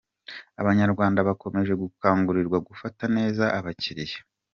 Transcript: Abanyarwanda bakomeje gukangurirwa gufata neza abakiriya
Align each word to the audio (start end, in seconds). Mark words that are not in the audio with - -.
Abanyarwanda 0.61 1.19
bakomeje 1.27 1.73
gukangurirwa 1.81 2.57
gufata 2.67 3.03
neza 3.15 3.43
abakiriya 3.57 4.19